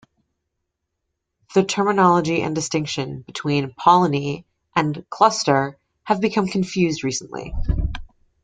The 1.53 1.63
terminology 1.63 2.41
and 2.41 2.55
distinction 2.55 3.21
between 3.21 3.71
'polony' 3.77 4.45
and 4.75 5.07
'cluster' 5.11 5.77
have 6.05 6.19
become 6.19 6.47
confused 6.47 7.03
recently. 7.03 7.53